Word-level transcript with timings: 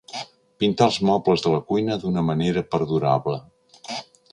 Pintar 0.61 0.87
els 0.91 0.97
mobles 1.09 1.43
de 1.47 1.51
la 1.57 1.59
cuina 1.73 1.99
d'una 2.05 2.25
manera 2.31 2.65
perdurable. 2.73 3.39